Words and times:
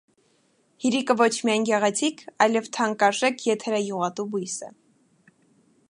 Հիրիկը 0.85 1.15
ոչ 1.19 1.27
միայն 1.49 1.67
գեղեցիկ, 1.69 2.23
այլև 2.47 2.71
թանկարժեք 2.79 3.47
եթերայուղատու 3.51 4.27
բույս 4.35 4.57
է։ 4.71 4.73